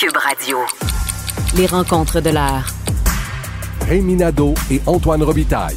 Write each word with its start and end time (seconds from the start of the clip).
Cube 0.00 0.16
Radio. 0.16 0.56
Les 1.56 1.66
rencontres 1.66 2.22
de 2.22 2.30
l'heure. 2.30 2.68
Rémi 3.86 4.16
Nadeau 4.16 4.54
et 4.70 4.80
Antoine 4.86 5.22
Robitaille. 5.22 5.76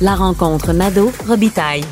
La 0.00 0.14
rencontre 0.14 0.72
Nadeau-Robitaille. 0.72 1.82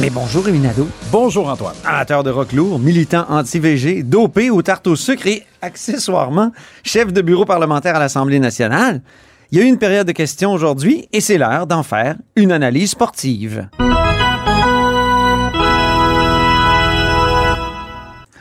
Mais 0.00 0.08
bonjour, 0.08 0.46
Rémi 0.46 0.60
Nadeau. 0.60 0.88
Bonjour 1.12 1.50
Antoine. 1.50 1.74
Amateur 1.84 2.22
de 2.22 2.30
rock 2.30 2.52
lourd, 2.52 2.78
militant 2.78 3.26
anti-VG, 3.28 4.02
dopé 4.02 4.48
aux 4.48 4.62
tartes 4.62 4.86
au 4.86 4.96
sucre 4.96 5.26
et, 5.26 5.42
accessoirement, 5.60 6.52
chef 6.82 7.12
de 7.12 7.20
bureau 7.20 7.44
parlementaire 7.44 7.96
à 7.96 7.98
l'Assemblée 7.98 8.38
nationale. 8.38 9.02
Il 9.50 9.58
y 9.58 9.60
a 9.60 9.64
eu 9.64 9.68
une 9.68 9.76
période 9.76 10.06
de 10.06 10.12
questions 10.12 10.52
aujourd'hui 10.52 11.06
et 11.12 11.20
c'est 11.20 11.36
l'heure 11.36 11.66
d'en 11.66 11.82
faire 11.82 12.16
une 12.34 12.50
analyse 12.50 12.92
sportive. 12.92 13.68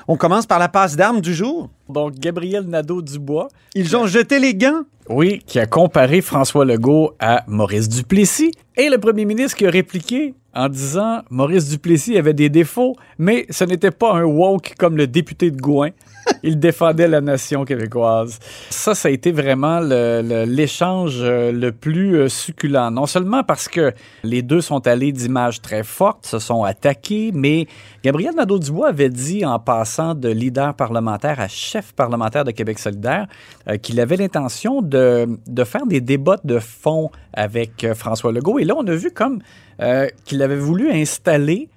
On 0.07 0.15
commence 0.15 0.45
par 0.45 0.59
la 0.59 0.69
passe 0.69 0.95
d'armes 0.95 1.19
du 1.19 1.33
jour. 1.35 1.69
Donc, 1.89 2.15
Gabriel 2.15 2.63
Nadeau-Dubois. 2.63 3.49
Ils 3.75 3.97
ont 3.97 4.07
jeté 4.07 4.39
les 4.39 4.55
gants. 4.55 4.83
Oui, 5.09 5.43
qui 5.45 5.59
a 5.59 5.65
comparé 5.65 6.21
François 6.21 6.63
Legault 6.63 7.11
à 7.19 7.43
Maurice 7.47 7.89
Duplessis. 7.89 8.51
Et 8.77 8.89
le 8.89 8.97
premier 8.97 9.25
ministre 9.25 9.57
qui 9.57 9.67
a 9.67 9.69
répliqué 9.69 10.35
en 10.53 10.69
disant 10.69 11.21
Maurice 11.29 11.69
Duplessis 11.69 12.17
avait 12.17 12.33
des 12.33 12.49
défauts, 12.49 12.95
mais 13.17 13.45
ce 13.49 13.63
n'était 13.63 13.91
pas 13.91 14.13
un 14.13 14.23
woke 14.23 14.73
comme 14.77 14.97
le 14.97 15.07
député 15.07 15.51
de 15.51 15.61
Gouin. 15.61 15.89
Il 16.43 16.59
défendait 16.59 17.07
la 17.07 17.21
nation 17.21 17.65
québécoise. 17.65 18.39
Ça, 18.69 18.93
ça 18.95 19.07
a 19.07 19.11
été 19.11 19.31
vraiment 19.31 19.79
l'échange 19.79 21.21
le, 21.21 21.51
le, 21.51 21.71
plus 21.71 22.15
euh, 22.17 22.29
succulent. 22.29 22.91
Non 22.91 23.05
seulement 23.05 23.43
parce 23.43 23.67
que 23.67 23.93
les 24.23 24.41
deux 24.41 24.61
sont 24.61 24.85
allés 24.87 25.11
d'images 25.11 25.61
très 25.61 25.83
fortes, 25.83 26.25
se 26.25 26.39
sont 26.39 26.63
attaqués, 26.63 27.31
mais 27.33 27.67
Gabriel 28.03 28.35
Nadeau-Dubois 28.35 28.89
avait 28.89 29.09
dit 29.09 29.45
en 29.45 29.59
passant 29.59 30.15
de 30.15 30.29
leader 30.29 30.73
parlementaire 30.73 31.39
à 31.39 31.47
chef 31.47 31.93
parlementaire 31.93 32.43
de 32.43 32.51
Québec 32.51 32.79
solidaire 32.79 33.27
euh, 33.67 33.77
qu'il 33.77 33.99
avait 33.99 34.17
l'intention 34.17 34.81
de, 34.81 35.27
de, 35.47 35.63
faire 35.63 35.85
des 35.85 36.01
débats 36.01 36.39
de 36.43 36.59
fond 36.59 37.11
avec 37.33 37.83
euh, 37.83 37.93
François 37.93 38.31
Legault. 38.31 38.59
Et 38.59 38.65
là, 38.65 38.75
on 38.77 38.87
a 38.87 38.95
vu 38.95 39.11
comme 39.11 39.39
euh, 39.81 40.07
qu'il 40.25 40.41
avait 40.41 40.57
voulu 40.57 40.91
installer 40.91 41.69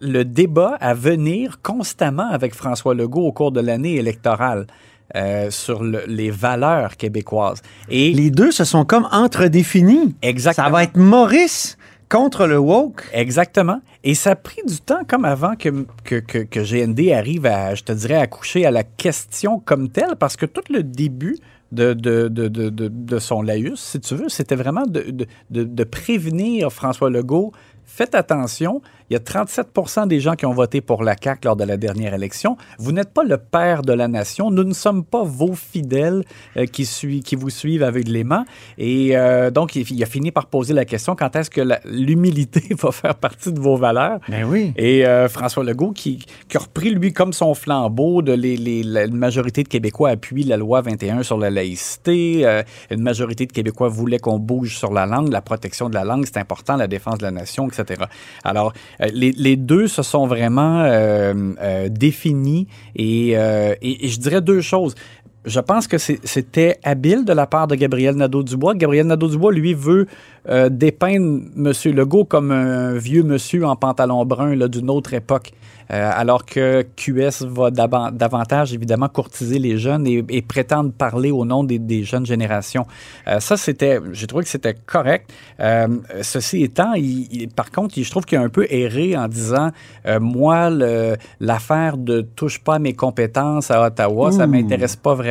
le 0.00 0.24
débat 0.24 0.76
à 0.80 0.94
venir 0.94 1.60
constamment 1.62 2.28
avec 2.30 2.54
François 2.54 2.94
Legault 2.94 3.26
au 3.26 3.32
cours 3.32 3.52
de 3.52 3.60
l'année 3.60 3.96
électorale. 3.96 4.66
Euh, 5.16 5.50
sur 5.50 5.82
le, 5.82 6.04
les 6.06 6.30
valeurs 6.30 6.96
québécoises. 6.96 7.62
Et 7.88 8.12
les 8.12 8.30
deux 8.30 8.52
se 8.52 8.62
sont 8.62 8.84
comme 8.84 9.08
entre-définis. 9.10 10.14
Exactement. 10.22 10.66
Ça 10.66 10.70
va 10.70 10.84
être 10.84 10.96
Maurice 10.96 11.76
contre 12.08 12.46
le 12.46 12.58
woke. 12.58 13.08
Exactement. 13.12 13.80
Et 14.04 14.14
ça 14.14 14.30
a 14.30 14.36
pris 14.36 14.62
du 14.64 14.78
temps 14.78 15.02
comme 15.08 15.24
avant 15.24 15.56
que, 15.56 15.84
que, 16.04 16.14
que, 16.16 16.38
que 16.38 16.60
GND 16.60 17.10
arrive 17.12 17.46
à, 17.46 17.74
je 17.74 17.82
te 17.82 17.90
dirais, 17.90 18.14
à 18.14 18.28
coucher 18.28 18.64
à 18.66 18.70
la 18.70 18.84
question 18.84 19.58
comme 19.58 19.88
telle, 19.88 20.14
parce 20.16 20.36
que 20.36 20.46
tout 20.46 20.62
le 20.70 20.84
début 20.84 21.38
de, 21.72 21.92
de, 21.94 22.28
de, 22.28 22.48
de, 22.48 23.18
son 23.18 23.42
laïus, 23.42 23.78
si 23.78 24.00
tu 24.00 24.14
veux, 24.14 24.28
c'était 24.28 24.56
vraiment 24.56 24.84
de, 24.86 25.84
prévenir 25.84 26.72
François 26.72 27.10
Legault. 27.10 27.52
Faites 27.84 28.14
attention, 28.14 28.82
il 29.10 29.14
y 29.14 29.16
a 29.16 29.18
37% 29.18 30.06
des 30.06 30.20
gens 30.20 30.34
qui 30.34 30.46
ont 30.46 30.52
voté 30.52 30.80
pour 30.80 31.02
la 31.02 31.16
CAQ 31.20 31.40
lors 31.46 31.56
de 31.56 31.64
la 31.64 31.76
dernière 31.76 32.14
élection. 32.14 32.56
Vous 32.78 32.92
n'êtes 32.92 33.12
pas 33.12 33.24
le 33.24 33.38
père 33.38 33.82
de 33.82 33.92
la 33.92 34.06
nation. 34.06 34.52
Nous 34.52 34.62
ne 34.62 34.72
sommes 34.72 35.04
pas 35.04 35.24
vos 35.24 35.54
fidèles 35.54 36.22
euh, 36.56 36.66
qui, 36.66 36.86
suivent, 36.86 37.22
qui 37.22 37.34
vous 37.34 37.50
suivent 37.50 37.82
aveuglément. 37.82 38.44
Et 38.78 39.16
euh, 39.16 39.50
donc, 39.50 39.74
il, 39.74 39.90
il, 39.90 40.02
a 40.02 40.06
fini 40.06 40.30
par 40.30 40.46
poser 40.46 40.74
la 40.74 40.84
question 40.84 41.16
quand 41.16 41.34
est-ce 41.34 41.50
que 41.50 41.60
l'humilité 41.86 42.62
va 42.80 42.92
faire 42.92 43.16
partie 43.16 43.52
de 43.52 43.58
vos 43.58 43.76
valeurs? 43.76 44.20
Ben 44.28 44.44
oui. 44.44 44.72
Et 44.76 45.04
euh, 45.04 45.28
François 45.28 45.64
Legault, 45.64 45.90
qui, 45.90 46.24
qui, 46.48 46.56
a 46.56 46.60
repris, 46.60 46.90
lui, 46.90 47.12
comme 47.12 47.32
son 47.32 47.54
flambeau, 47.54 48.22
de 48.22 48.32
les, 48.32 48.56
les, 48.56 48.84
la 48.84 49.08
majorité 49.08 49.64
de 49.64 49.68
Québécois 49.68 50.10
appuie 50.10 50.44
la 50.44 50.56
loi 50.56 50.82
21 50.82 51.24
sur 51.24 51.36
la 51.36 51.50
laïcité. 51.50 52.46
Euh, 52.46 52.62
une 52.90 53.02
majorité 53.02 53.46
de 53.46 53.52
Québécois 53.52 53.88
voulait 53.88 54.18
qu'on 54.18 54.38
bouge 54.38 54.76
sur 54.76 54.92
la 54.92 55.06
langue, 55.06 55.32
la 55.32 55.42
protection 55.42 55.88
de 55.88 55.94
la 55.94 56.04
langue, 56.04 56.26
c'est 56.26 56.38
important, 56.38 56.76
la 56.76 56.86
défense 56.86 57.18
de 57.18 57.24
la 57.24 57.32
nation, 57.32 57.68
etc. 57.68 58.04
Alors, 58.44 58.72
les, 59.12 59.32
les, 59.32 59.56
deux 59.56 59.88
se 59.88 60.02
sont 60.02 60.26
vraiment 60.26 60.82
euh, 60.82 61.34
euh, 61.60 61.88
définis 61.88 62.66
et, 62.94 63.32
euh, 63.36 63.74
et, 63.80 64.06
et, 64.06 64.08
je 64.08 64.20
dirais 64.20 64.40
deux 64.40 64.60
choses. 64.60 64.94
Je 65.46 65.60
pense 65.60 65.86
que 65.86 65.96
c'était 65.96 66.78
habile 66.84 67.24
de 67.24 67.32
la 67.32 67.46
part 67.46 67.66
de 67.66 67.74
Gabriel 67.74 68.14
Nadeau-Dubois. 68.14 68.74
Gabriel 68.74 69.06
Nadeau-Dubois, 69.06 69.52
lui, 69.52 69.72
veut 69.72 70.06
euh, 70.48 70.68
dépeindre 70.68 71.40
M. 71.56 71.72
Legault 71.94 72.24
comme 72.24 72.50
un 72.50 72.92
vieux 72.92 73.22
monsieur 73.22 73.64
en 73.64 73.74
pantalon 73.74 74.24
brun 74.26 74.54
d'une 74.68 74.90
autre 74.90 75.14
époque. 75.14 75.52
Euh, 75.92 76.08
alors 76.14 76.44
que 76.44 76.86
QS 76.94 77.44
va 77.46 77.70
davantage, 77.72 78.72
évidemment, 78.72 79.08
courtiser 79.08 79.58
les 79.58 79.76
jeunes 79.76 80.06
et, 80.06 80.24
et 80.28 80.40
prétendre 80.40 80.92
parler 80.92 81.32
au 81.32 81.44
nom 81.44 81.64
des, 81.64 81.80
des 81.80 82.04
jeunes 82.04 82.24
générations. 82.26 82.86
Euh, 83.26 83.40
ça, 83.40 83.56
c'était, 83.56 83.98
j'ai 84.12 84.28
trouvé 84.28 84.44
que 84.44 84.50
c'était 84.50 84.74
correct. 84.86 85.32
Ceci 86.22 86.62
étant, 86.62 86.92
il, 86.92 87.26
il, 87.32 87.48
par 87.48 87.72
contre, 87.72 87.98
il, 87.98 88.04
je 88.04 88.10
trouve 88.10 88.24
qu'il 88.24 88.38
a 88.38 88.42
un 88.42 88.48
peu 88.48 88.66
erré 88.70 89.16
en 89.16 89.26
disant, 89.26 89.70
moi, 90.20 90.70
l'affaire 91.40 91.96
de 91.96 92.20
touche 92.20 92.60
pas 92.60 92.78
mes 92.78 92.92
compétences 92.92 93.70
à 93.70 93.84
Ottawa, 93.84 94.28
mmh. 94.28 94.32
ça 94.32 94.46
m'intéresse 94.46 94.96
pas 94.96 95.14
vraiment. 95.14 95.29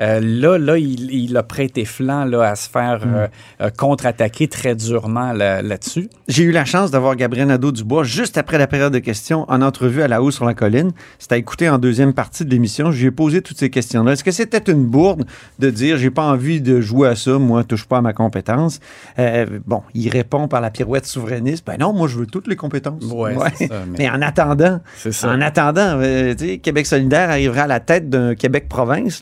Euh, 0.00 0.20
là, 0.22 0.58
là, 0.58 0.78
il, 0.78 1.10
il, 1.12 1.36
a 1.36 1.42
prêté 1.42 1.84
flanc 1.84 2.24
là, 2.24 2.50
à 2.50 2.54
se 2.54 2.68
faire 2.68 3.06
mmh. 3.06 3.70
contre-attaquer 3.76 4.48
très 4.48 4.74
durement 4.74 5.32
là-dessus. 5.32 6.02
Là 6.02 6.22
j'ai 6.28 6.44
eu 6.44 6.50
la 6.50 6.64
chance 6.64 6.90
d'avoir 6.90 7.16
Gabriel 7.16 7.48
Nadeau-Dubois 7.48 8.04
juste 8.04 8.38
après 8.38 8.58
la 8.58 8.66
période 8.66 8.92
de 8.92 8.98
questions 8.98 9.44
en 9.48 9.60
entre 9.60 9.82
entrevue 9.82 10.02
à 10.02 10.08
la 10.08 10.22
hausse 10.22 10.36
sur 10.36 10.44
la 10.44 10.54
colline. 10.54 10.92
C'était 11.18 11.38
écouté 11.38 11.68
en 11.68 11.78
deuxième 11.78 12.12
partie 12.12 12.44
de 12.44 12.50
l'émission. 12.50 12.90
Je 12.90 13.00
lui 13.00 13.06
ai 13.06 13.10
posé 13.10 13.42
toutes 13.42 13.58
ces 13.58 13.70
questions-là. 13.70 14.12
Est-ce 14.12 14.22
que 14.22 14.30
c'était 14.30 14.70
une 14.70 14.84
bourde 14.84 15.24
de 15.58 15.70
dire 15.70 15.96
j'ai 15.96 16.10
pas 16.10 16.24
envie 16.24 16.60
de 16.60 16.80
jouer 16.80 17.08
à 17.08 17.16
ça, 17.16 17.38
moi, 17.38 17.64
touche 17.64 17.86
pas 17.86 17.98
à 17.98 18.00
ma 18.00 18.12
compétence? 18.12 18.80
Euh, 19.18 19.46
bon, 19.66 19.82
il 19.94 20.08
répond 20.08 20.46
par 20.46 20.60
la 20.60 20.70
pirouette 20.70 21.06
souverainiste. 21.06 21.66
Ben 21.66 21.76
non, 21.78 21.92
moi, 21.92 22.06
je 22.06 22.18
veux 22.18 22.26
toutes 22.26 22.46
les 22.48 22.56
compétences. 22.56 23.02
Ouais, 23.04 23.34
ouais. 23.34 23.50
Ça, 23.56 23.82
mais... 23.88 23.98
mais... 23.98 24.10
en 24.10 24.22
attendant, 24.22 24.80
en 25.24 25.40
attendant, 25.40 25.98
euh, 26.00 26.34
Québec 26.62 26.86
solidaire 26.86 27.30
arrivera 27.30 27.62
à 27.62 27.66
la 27.66 27.80
tête 27.80 28.08
d'un 28.08 28.34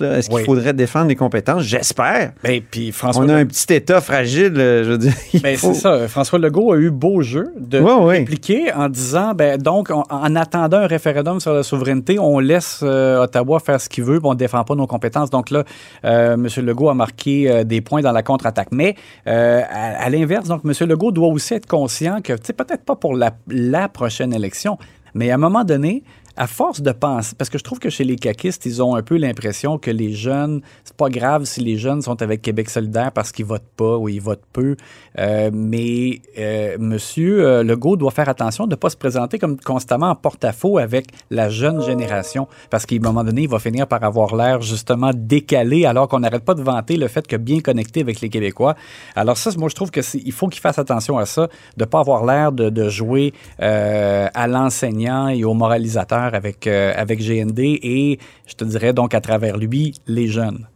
Est-ce 0.02 0.28
qu'il 0.28 0.38
oui. 0.38 0.44
faudrait 0.44 0.72
défendre 0.72 1.08
les 1.08 1.16
compétences? 1.16 1.62
J'espère. 1.62 2.32
Ben, 2.42 2.60
puis 2.68 2.92
François 2.92 3.24
On 3.24 3.28
a 3.28 3.34
un 3.34 3.46
petit 3.46 3.72
État 3.72 4.00
fragile, 4.00 4.52
je 4.56 4.90
veux 4.90 4.98
dire. 4.98 5.12
Ben, 5.42 5.56
faut... 5.56 5.72
c'est 5.72 5.80
ça. 5.80 6.08
François 6.08 6.38
Legault 6.38 6.72
a 6.72 6.76
eu 6.76 6.90
beau 6.90 7.22
jeu 7.22 7.52
de 7.58 7.80
ouais, 7.80 8.18
répliquer 8.18 8.72
en 8.72 8.88
disant, 8.88 9.32
ben, 9.34 9.58
donc, 9.58 9.90
en, 9.90 10.04
en 10.10 10.36
attendant 10.36 10.78
un 10.78 10.86
référendum 10.86 11.40
sur 11.40 11.54
la 11.54 11.62
souveraineté, 11.62 12.18
on 12.18 12.38
laisse 12.38 12.80
euh, 12.82 13.22
Ottawa 13.22 13.58
faire 13.60 13.80
ce 13.80 13.88
qu'il 13.88 14.04
veut, 14.04 14.20
on 14.22 14.32
ne 14.32 14.38
défend 14.38 14.64
pas 14.64 14.74
nos 14.74 14.86
compétences. 14.86 15.30
Donc 15.30 15.50
là, 15.50 15.64
euh, 16.04 16.34
M. 16.34 16.48
Legault 16.64 16.88
a 16.88 16.94
marqué 16.94 17.50
euh, 17.50 17.64
des 17.64 17.80
points 17.80 18.02
dans 18.02 18.12
la 18.12 18.22
contre-attaque. 18.22 18.68
Mais 18.72 18.96
euh, 19.26 19.62
à, 19.68 20.04
à 20.04 20.10
l'inverse, 20.10 20.48
donc 20.48 20.62
M. 20.64 20.72
Legault 20.88 21.12
doit 21.12 21.28
aussi 21.28 21.54
être 21.54 21.66
conscient 21.66 22.20
que, 22.22 22.32
peut-être 22.32 22.84
pas 22.84 22.96
pour 22.96 23.16
la, 23.16 23.32
la 23.48 23.88
prochaine 23.88 24.32
élection, 24.32 24.78
mais 25.14 25.30
à 25.30 25.34
un 25.34 25.38
moment 25.38 25.64
donné, 25.64 26.02
à 26.36 26.46
force 26.46 26.80
de 26.80 26.92
penser, 26.92 27.34
parce 27.36 27.50
que 27.50 27.58
je 27.58 27.64
trouve 27.64 27.78
que 27.78 27.90
chez 27.90 28.04
les 28.04 28.16
caquistes, 28.16 28.66
ils 28.66 28.82
ont 28.82 28.94
un 28.94 29.02
peu 29.02 29.16
l'impression 29.16 29.78
que 29.78 29.90
les 29.90 30.12
jeunes, 30.12 30.62
c'est 30.84 30.96
pas 30.96 31.08
grave 31.08 31.44
si 31.44 31.60
les 31.60 31.76
jeunes 31.76 32.02
sont 32.02 32.20
avec 32.22 32.42
Québec 32.42 32.70
solidaire 32.70 33.12
parce 33.12 33.32
qu'ils 33.32 33.44
votent 33.44 33.62
pas 33.76 33.96
ou 33.96 34.08
ils 34.08 34.20
votent 34.20 34.46
peu, 34.52 34.76
euh, 35.18 35.50
mais 35.52 36.22
euh, 36.38 36.76
Monsieur 36.78 37.46
euh, 37.46 37.62
Legault 37.62 37.96
doit 37.96 38.10
faire 38.10 38.28
attention 38.28 38.66
de 38.66 38.72
ne 38.72 38.76
pas 38.76 38.90
se 38.90 38.96
présenter 38.96 39.38
comme 39.38 39.58
constamment 39.58 40.10
en 40.10 40.14
porte-à-faux 40.14 40.78
avec 40.78 41.06
la 41.30 41.48
jeune 41.48 41.82
génération, 41.82 42.48
parce 42.70 42.86
qu'à 42.86 42.96
un 42.96 43.00
moment 43.00 43.24
donné, 43.24 43.42
il 43.42 43.48
va 43.48 43.58
finir 43.58 43.86
par 43.86 44.02
avoir 44.04 44.36
l'air 44.36 44.60
justement 44.60 45.10
décalé, 45.14 45.84
alors 45.84 46.08
qu'on 46.08 46.20
n'arrête 46.20 46.44
pas 46.44 46.54
de 46.54 46.62
vanter 46.62 46.96
le 46.96 47.08
fait 47.08 47.26
que 47.26 47.36
bien 47.36 47.60
connecté 47.60 48.00
avec 48.00 48.20
les 48.20 48.28
Québécois. 48.28 48.74
Alors 49.14 49.36
ça, 49.36 49.50
moi, 49.56 49.68
je 49.68 49.74
trouve 49.74 49.90
que 49.90 50.00
il 50.14 50.32
faut 50.32 50.48
qu'il 50.48 50.60
fasse 50.60 50.78
attention 50.78 51.18
à 51.18 51.26
ça, 51.26 51.48
de 51.76 51.84
pas 51.84 52.00
avoir 52.00 52.24
l'air 52.24 52.52
de, 52.52 52.70
de, 52.70 52.88
jouer 52.88 53.32
euh, 53.60 54.28
à 54.34 54.46
l'enseignant 54.46 55.28
et 55.28 55.44
au 55.44 55.54
moralisateur 55.54 56.19
avec, 56.24 56.66
euh, 56.66 56.92
avec 56.96 57.20
GND 57.20 57.58
et, 57.58 58.18
je 58.46 58.54
te 58.54 58.64
dirais 58.64 58.92
donc 58.92 59.14
à 59.14 59.20
travers 59.20 59.56
lui, 59.56 59.94
les 60.06 60.28
jeunes. 60.28 60.66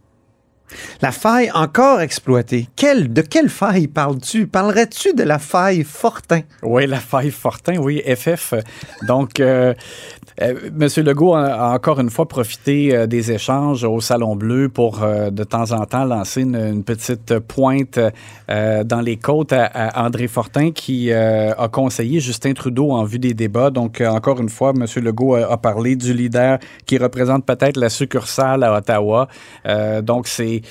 La 1.01 1.11
faille 1.11 1.51
encore 1.53 2.01
exploitée. 2.01 2.67
Quelle, 2.75 3.13
de 3.13 3.21
quelle 3.21 3.49
faille 3.49 3.87
parles-tu? 3.87 4.47
Parlerais-tu 4.47 5.13
de 5.13 5.23
la 5.23 5.37
faille 5.37 5.83
Fortin? 5.83 6.41
Oui, 6.63 6.87
la 6.87 6.99
faille 6.99 7.29
Fortin, 7.29 7.77
oui, 7.77 8.01
FF. 8.01 8.55
Donc, 9.07 9.39
euh, 9.39 9.55
Euh, 9.65 9.73
Monsieur 10.73 11.01
Legault 11.01 11.33
a, 11.33 11.73
encore 11.73 12.01
une 12.01 12.09
fois 12.09 12.27
profité 12.27 12.93
euh, 12.93 13.07
des 13.07 13.31
échanges 13.31 13.85
au 13.85 14.01
Salon 14.01 14.35
Bleu 14.35 14.67
pour 14.67 15.01
euh, 15.01 15.29
de 15.29 15.45
temps 15.45 15.71
en 15.71 15.85
temps 15.85 16.03
lancer 16.03 16.41
une, 16.41 16.83
petite 16.83 17.39
pointe 17.39 17.99
euh, 18.49 18.83
dans 18.83 18.99
les 18.99 19.15
côtes 19.15 19.53
à, 19.53 20.03
André 20.05 20.27
Fortin 20.27 20.71
qui 20.71 21.11
euh, 21.11 21.53
a 21.55 21.69
conseillé 21.69 22.19
Justin 22.19 22.53
Trudeau 22.53 22.91
en 22.91 23.05
vue 23.05 23.19
des 23.19 23.33
débats. 23.33 23.69
Donc, 23.69 24.01
euh, 24.01 24.09
encore 24.09 24.41
une 24.41 24.49
fois, 24.49 24.73
Monsieur 24.73 24.99
Legault 24.99 25.35
a, 25.35 25.53
a 25.53 25.57
parlé 25.57 25.95
du 25.95 26.13
leader 26.13 26.59
qui 26.85 26.97
représente 26.97 27.45
peut-être 27.45 27.77
la 27.77 27.89
succursale 27.89 28.63
à 28.63 28.75
Ottawa. 28.75 29.29
Euh, 29.65 30.01
donc, 30.01 30.27
c'est 30.27 30.61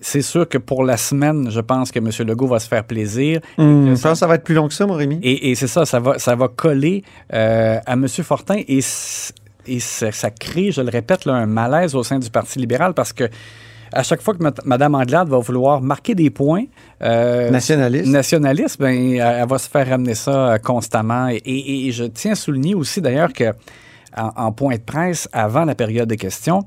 c'est 0.00 0.22
sûr 0.22 0.48
que 0.48 0.58
pour 0.58 0.84
la 0.84 0.96
semaine, 0.96 1.50
je 1.50 1.60
pense 1.60 1.90
que 1.90 1.98
M. 1.98 2.10
Legault 2.26 2.46
va 2.48 2.58
se 2.58 2.68
faire 2.68 2.84
plaisir. 2.84 3.40
Hum, 3.58 3.86
je 3.96 4.00
pense 4.02 4.12
que 4.12 4.18
ça 4.18 4.26
va 4.26 4.34
être 4.36 4.44
plus 4.44 4.54
long 4.54 4.68
que 4.68 4.74
ça, 4.74 4.86
mon 4.86 4.94
Rémi. 4.94 5.18
Et, 5.22 5.50
et 5.50 5.54
c'est 5.54 5.66
ça, 5.66 5.84
ça 5.86 6.00
va, 6.00 6.18
ça 6.18 6.34
va 6.34 6.48
coller 6.48 7.02
euh, 7.32 7.78
à 7.84 7.92
M. 7.94 8.06
Fortin 8.08 8.60
et, 8.66 8.80
ça, 8.82 10.12
ça 10.12 10.30
crée, 10.30 10.70
je 10.70 10.80
le 10.80 10.90
répète, 10.90 11.24
là, 11.24 11.34
un 11.34 11.46
malaise 11.46 11.94
au 11.94 12.02
sein 12.04 12.18
du 12.20 12.30
Parti 12.30 12.58
libéral 12.58 12.94
parce 12.94 13.12
que 13.12 13.24
à 13.92 14.02
chaque 14.02 14.20
fois 14.20 14.34
que 14.34 14.42
Mme 14.64 14.94
Anglade 14.96 15.28
va 15.28 15.38
vouloir 15.38 15.80
marquer 15.80 16.14
des 16.14 16.28
points 16.30 16.64
euh, 17.02 17.50
Nationaliste. 17.50 18.06
nationalistes, 18.06 18.80
ben, 18.80 19.14
elle, 19.14 19.46
va 19.48 19.58
se 19.58 19.68
faire 19.68 19.88
ramener 19.88 20.14
ça 20.14 20.52
euh, 20.52 20.58
constamment. 20.58 21.28
Et, 21.28 21.36
et- 21.44 21.86
et 21.88 21.92
je 21.92 22.04
tiens 22.04 22.32
à 22.32 22.34
souligner 22.34 22.74
aussi 22.74 23.00
d'ailleurs 23.00 23.32
que 23.32 23.52
en, 24.16 24.30
en 24.36 24.52
point 24.52 24.74
de 24.76 24.80
presse, 24.80 25.28
avant 25.32 25.64
la 25.64 25.74
période 25.74 26.08
de 26.08 26.14
questions, 26.16 26.64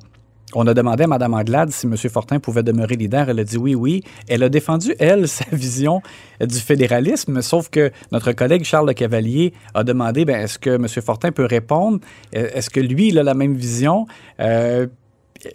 on 0.55 0.65
a 0.65 0.73
demandé 0.73 1.03
à 1.03 1.07
Mme 1.07 1.33
Anglade 1.35 1.69
si 1.71 1.85
M. 1.85 1.95
Fortin 1.95 2.39
pouvait 2.39 2.63
demeurer 2.63 2.95
leader. 2.95 3.29
Elle 3.29 3.39
a 3.39 3.43
dit 3.43 3.57
oui, 3.57 3.75
oui. 3.75 4.03
Elle 4.27 4.41
a 4.43 4.49
défendu, 4.49 4.95
elle, 4.97 5.27
sa 5.39 5.45
vision 5.51 6.01
du 6.41 6.57
fédéralisme, 6.59 7.41
sauf 7.41 7.69
que 7.69 7.91
notre 8.11 8.31
collègue 8.31 8.63
Charles 8.63 8.87
Le 8.87 8.93
Cavalier 8.93 9.53
a 9.75 9.83
demandé 9.83 10.25
ben, 10.25 10.41
est-ce 10.41 10.57
que 10.57 10.71
M. 10.71 10.87
Fortin 10.87 11.31
peut 11.31 11.45
répondre? 11.45 11.99
Euh, 12.35 12.47
Est-ce 12.53 12.69
que 12.71 12.79
lui, 12.79 13.09
il 13.09 13.19
a 13.19 13.23
la 13.23 13.33
même 13.35 13.53
vision? 13.55 14.07
Euh, 14.39 14.87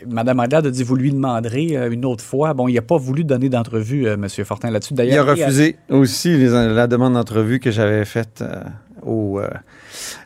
Madame 0.07 0.41
Anglade 0.41 0.67
a 0.67 0.71
dit 0.71 0.83
vous 0.83 0.97
lui 0.97 1.11
demanderez 1.13 1.77
euh, 1.77 1.91
une 1.91 2.05
autre 2.07 2.25
fois. 2.25 2.55
Bon, 2.55 2.69
il 2.69 2.75
n'a 2.75 2.81
pas 2.83 2.97
voulu 2.97 3.25
donner 3.25 3.49
d'entrevue, 3.49 4.07
euh, 4.07 4.15
M. 4.15 4.29
Fortin, 4.45 4.71
là-dessus. 4.71 4.95
Il 4.97 5.13
a 5.19 5.25
refusé 5.25 5.77
aussi 5.91 6.37
les- 6.39 6.49
la 6.49 6.87
demande 6.87 7.15
d'entrevue 7.15 7.59
que 7.61 7.71
j'avais 7.71 8.05
faite 8.05 8.43
euh, 8.43 8.63
au, 9.03 9.41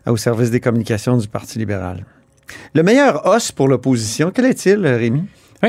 au 0.06 0.17
service 0.17 0.50
des 0.50 0.61
communications 0.61 1.17
du 1.17 1.26
Parti 1.26 1.59
libéral. 1.59 2.05
Le 2.75 2.83
meilleur 2.83 3.27
os 3.27 3.53
pour 3.53 3.69
l'opposition, 3.69 4.31
quel 4.35 4.47
est-il, 4.47 4.87
Rémi? 4.87 5.25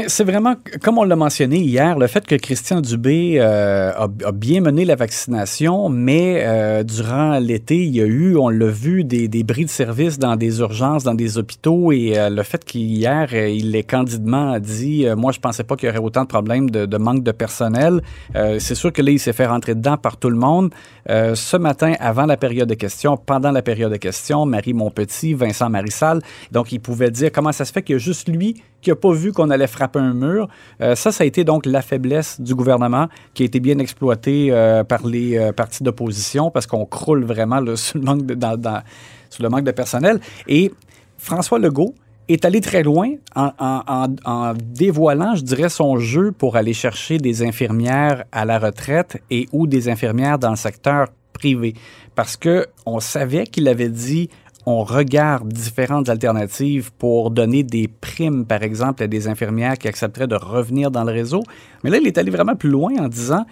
C'est 0.07 0.23
vraiment, 0.23 0.53
comme 0.83 0.99
on 0.99 1.03
l'a 1.03 1.15
mentionné 1.15 1.57
hier, 1.57 1.97
le 1.97 2.05
fait 2.05 2.23
que 2.27 2.35
Christian 2.35 2.79
Dubé 2.79 3.37
euh, 3.39 3.91
a, 3.91 4.03
a 4.03 4.31
bien 4.31 4.61
mené 4.61 4.85
la 4.85 4.95
vaccination, 4.95 5.89
mais 5.89 6.43
euh, 6.45 6.83
durant 6.83 7.39
l'été, 7.39 7.77
il 7.77 7.95
y 7.95 8.01
a 8.01 8.05
eu, 8.05 8.37
on 8.37 8.49
l'a 8.49 8.67
vu, 8.67 9.03
des, 9.03 9.27
bris 9.43 9.65
de 9.65 9.69
service 9.71 10.19
dans 10.19 10.35
des 10.35 10.59
urgences, 10.59 11.03
dans 11.03 11.15
des 11.15 11.39
hôpitaux, 11.39 11.91
et 11.91 12.19
euh, 12.19 12.29
le 12.29 12.43
fait 12.43 12.63
qu'hier, 12.63 13.33
il 13.33 13.71
l'ait 13.71 13.81
candidement 13.81 14.59
dit, 14.59 15.07
moi, 15.17 15.31
je 15.31 15.39
pensais 15.39 15.63
pas 15.63 15.75
qu'il 15.75 15.87
y 15.87 15.89
aurait 15.89 15.97
autant 15.97 16.21
de 16.21 16.27
problèmes 16.27 16.69
de, 16.69 16.97
manque 16.97 17.23
de 17.23 17.31
personnel. 17.31 18.01
C'est 18.35 18.75
sûr 18.75 18.93
que 18.93 19.01
là, 19.01 19.09
il 19.09 19.19
s'est 19.19 19.33
fait 19.33 19.47
rentrer 19.47 19.73
dedans 19.73 19.97
par 19.97 20.17
tout 20.17 20.29
le 20.29 20.37
monde. 20.37 20.71
Ce 21.07 21.57
matin, 21.57 21.93
avant 21.99 22.27
la 22.27 22.37
période 22.37 22.69
de 22.69 22.75
questions, 22.75 23.17
pendant 23.17 23.51
la 23.51 23.63
période 23.63 23.91
de 23.91 23.97
questions, 23.97 24.45
Marie 24.45 24.73
Montpetit, 24.73 25.33
Vincent 25.33 25.69
Marissal, 25.69 26.21
donc 26.51 26.71
il 26.71 26.79
pouvait 26.79 27.09
dire 27.09 27.31
comment 27.31 27.51
ça 27.51 27.65
se 27.65 27.71
fait 27.71 27.81
qu'il 27.81 27.93
y 27.93 27.95
a 27.95 27.99
juste 27.99 28.27
lui 28.27 28.61
qui 28.81 28.89
n'a 28.89 28.95
pas 28.95 29.11
vu 29.11 29.31
qu'on 29.31 29.49
allait 29.49 29.67
frapper 29.79 29.99
un 29.99 30.13
mur. 30.13 30.49
Euh, 30.81 30.93
ça, 30.95 31.11
ça 31.11 31.23
a 31.23 31.27
été 31.27 31.45
donc 31.45 31.65
la 31.65 31.81
faiblesse 31.81 32.41
du 32.41 32.53
gouvernement 32.53 33.07
qui 33.33 33.43
a 33.43 33.45
été 33.45 33.61
bien 33.61 33.79
exploitée 33.79 34.49
euh, 34.51 34.83
par 34.83 35.05
les 35.07 35.37
euh, 35.37 35.53
partis 35.53 35.83
d'opposition 35.83 36.51
parce 36.51 36.67
qu'on 36.67 36.85
croule 36.85 37.23
vraiment 37.23 37.61
là, 37.61 37.75
sous, 37.77 37.97
le 37.97 38.03
manque 38.03 39.63
de, 39.63 39.71
personnel. 39.71 40.19
Et 40.47 40.73
François 41.17 41.59
Legault 41.59 41.95
est 42.27 42.43
allé 42.43 42.59
très 42.59 42.83
loin 42.83 43.09
en- 43.35 44.07
en 44.25 44.53
dévoilant, 44.53 45.35
je 45.35 45.43
dirais, 45.43 45.69
son 45.69 45.97
jeu 45.97 46.31
pour 46.31 46.57
aller 46.57 46.73
chercher 46.73 47.17
des 47.17 47.41
infirmières 47.41 48.25
à 48.31 48.43
la 48.45 48.59
retraite 48.59 49.21
et 49.31 49.47
ou 49.53 49.65
des 49.65 49.87
infirmières 49.87 50.37
dans 50.37 50.51
le 50.51 50.55
secteur 50.57 51.07
privé. 51.33 51.73
Parce 52.15 52.35
que 52.35 52.67
on 52.85 52.99
savait 52.99 53.45
qu'il 53.47 53.67
avait 53.67 53.89
dit 53.89 54.29
on 54.69 54.83
regarde 54.83 55.51
différentes 55.51 56.09
alternatives 56.09 56.91
pour 56.99 57.31
donner 57.31 57.63
des 57.63 57.87
primes, 57.87 58.45
par 58.45 58.61
exemple, 58.61 59.01
à 59.01 59.07
des 59.07 59.27
infirmières 59.27 59.79
qui 59.79 59.87
accepteraient 59.87 60.27
de 60.27 60.35
revenir 60.35 60.91
dans 60.91 61.03
le 61.03 61.11
réseau. 61.11 61.41
Mais 61.83 61.89
là, 61.89 61.97
il 61.97 62.05
est 62.05 62.19
allé 62.19 62.29
vraiment 62.29 62.55
plus 62.55 62.69
loin 62.69 62.91
en 62.99 63.07
disant 63.07 63.45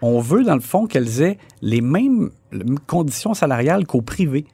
on 0.00 0.20
veut, 0.20 0.44
dans 0.44 0.54
le 0.54 0.60
fond, 0.60 0.86
qu'elles 0.86 1.22
aient 1.22 1.38
les 1.60 1.80
mêmes 1.80 2.30
conditions 2.86 3.34
salariales 3.34 3.84
qu'au 3.84 4.00
privé. 4.00 4.46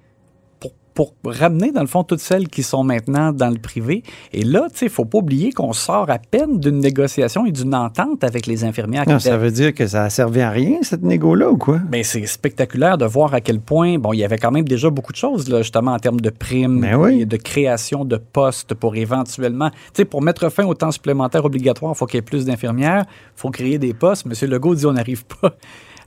Pour, 0.97 1.15
ramener, 1.25 1.71
dans 1.71 1.83
le 1.83 1.87
fond, 1.87 2.03
toutes 2.03 2.21
celles 2.21 2.49
qui 2.49 2.63
sont 2.63 2.83
maintenant 2.83 3.31
dans 3.31 3.51
le 3.51 3.59
privé. 3.59 4.03
Et 4.33 4.43
là, 4.43 4.67
tu 4.73 4.79
sais, 4.79 4.87
il 4.87 4.89
ne 4.89 4.95
faut 4.95 5.05
pas 5.05 5.19
oublier 5.19 5.53
qu'on 5.53 5.73
sort 5.73 6.11
à 6.11 6.19
peine 6.19 6.59
d'une 6.59 6.79
négociation 6.79 7.47
et 7.47 7.53
d'une 7.53 7.75
entente 7.75 8.25
avec 8.25 8.47
les 8.47 8.65
infirmières. 8.65 9.05
Non, 9.07 9.19
ça 9.19 9.37
veut 9.37 9.51
dire 9.51 9.75
que 9.75 9.87
ça 9.87 10.05
a 10.05 10.11
servi 10.11 10.41
à 10.41 10.51
rien, 10.51 10.79
cette 10.83 11.03
négo-là, 11.03 11.51
ou 11.51 11.59
quoi? 11.59 11.81
mais 11.91 12.03
c'est 12.03 12.27
spectaculaire 12.27 12.99
de 12.99 13.05
voir 13.05 13.35
à 13.35 13.41
quel 13.41 13.61
point, 13.61 13.99
bon, 13.99 14.13
il 14.13 14.19
y 14.19 14.25
avait 14.25 14.39
quand 14.39 14.51
même 14.51 14.67
déjà 14.67 14.91
beaucoup 14.91 15.13
de 15.13 15.19
choses, 15.19 15.49
là, 15.49 15.59
justement, 15.59 15.93
en 15.93 15.99
termes 15.99 16.21
de 16.21 16.31
primes, 16.31 16.87
oui. 16.99 17.21
et 17.21 17.27
de 17.27 17.37
création 17.37 18.05
de 18.05 18.17
postes 18.17 18.75
pour 18.75 18.97
éventuellement, 18.97 19.71
tu 19.71 19.77
sais, 19.95 20.05
pour 20.07 20.23
mettre 20.23 20.49
fin 20.51 20.65
au 20.65 20.75
temps 20.75 20.91
supplémentaire 20.91 21.45
obligatoire, 21.45 21.93
il 21.95 21.99
faut 21.99 22.07
qu'il 22.07 22.17
y 22.17 22.21
ait 22.21 22.23
plus 22.23 22.47
d'infirmières, 22.47 23.05
il 23.09 23.41
faut 23.41 23.51
créer 23.51 23.79
des 23.79 23.93
postes. 23.93 24.27
Monsieur 24.27 24.47
Legault 24.47 24.75
dit 24.75 24.87
on 24.87 24.93
n'arrive 24.93 25.25
pas 25.25 25.57